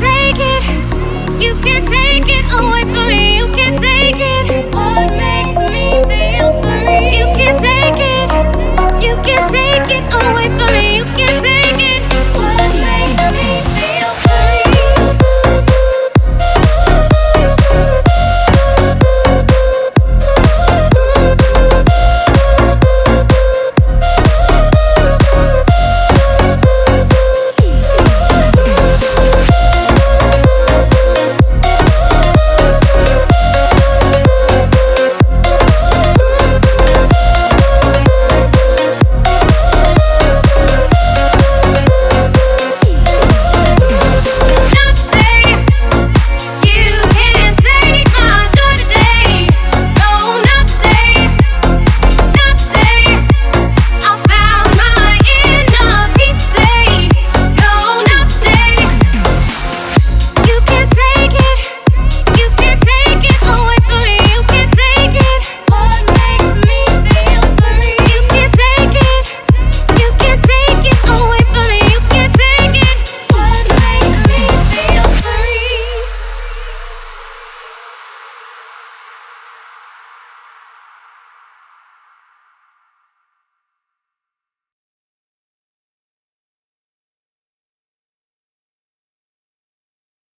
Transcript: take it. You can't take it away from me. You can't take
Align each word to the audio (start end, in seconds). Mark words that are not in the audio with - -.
take 0.00 0.38
it. 0.38 0.62
You 1.42 1.54
can't 1.62 1.86
take 1.86 2.28
it 2.28 2.44
away 2.54 2.82
from 2.92 3.08
me. 3.08 3.38
You 3.38 3.48
can't 3.48 3.76
take 3.78 3.97